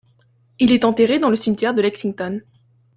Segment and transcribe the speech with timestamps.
[0.57, 2.41] Il est enterré dans le cimetière de Lexington.